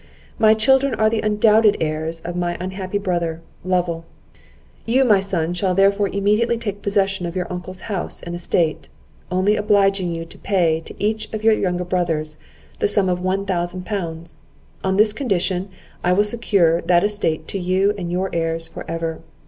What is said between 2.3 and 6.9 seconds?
my unhappy brother, Lovel; you, my son, shall therefore immediately take